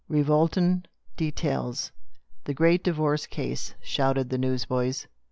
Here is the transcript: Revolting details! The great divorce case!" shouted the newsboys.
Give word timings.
Revolting 0.09 0.85
details! 1.15 1.91
The 2.45 2.55
great 2.55 2.83
divorce 2.83 3.27
case!" 3.27 3.75
shouted 3.83 4.31
the 4.31 4.39
newsboys. 4.39 5.05